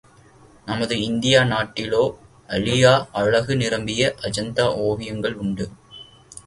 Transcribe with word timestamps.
நமது 0.67 1.01
இந்திய 1.01 1.43
நாட்டிலோ, 1.43 2.01
அழியா 2.49 3.07
அழகு 3.11 3.55
நிரம்பிய 3.55 4.15
அஜந்தா 4.21 4.65
ஓவியங்கள் 4.79 5.35
உண்டு. 5.35 5.67